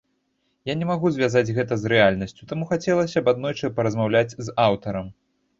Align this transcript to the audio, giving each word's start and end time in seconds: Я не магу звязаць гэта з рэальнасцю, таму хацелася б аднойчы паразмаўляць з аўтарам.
Я 0.71 0.75
не 0.79 0.87
магу 0.91 1.11
звязаць 1.17 1.53
гэта 1.57 1.77
з 1.83 1.91
рэальнасцю, 1.93 2.49
таму 2.53 2.71
хацелася 2.71 3.19
б 3.29 3.35
аднойчы 3.35 3.73
паразмаўляць 3.77 4.37
з 4.49 4.61
аўтарам. 4.69 5.07